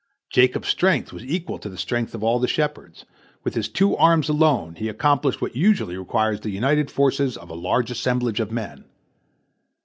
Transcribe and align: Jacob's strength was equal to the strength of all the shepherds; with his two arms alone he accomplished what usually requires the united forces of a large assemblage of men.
Jacob's 0.31 0.67
strength 0.67 1.13
was 1.13 1.23
equal 1.23 1.59
to 1.59 1.69
the 1.69 1.77
strength 1.77 2.15
of 2.15 2.23
all 2.23 2.39
the 2.39 2.47
shepherds; 2.47 3.05
with 3.43 3.53
his 3.53 3.69
two 3.69 3.95
arms 3.97 4.29
alone 4.29 4.73
he 4.73 4.89
accomplished 4.89 5.41
what 5.43 5.55
usually 5.55 5.95
requires 5.95 6.39
the 6.39 6.49
united 6.49 6.89
forces 6.89 7.37
of 7.37 7.51
a 7.51 7.53
large 7.53 7.91
assemblage 7.91 8.39
of 8.39 8.51
men. 8.51 8.85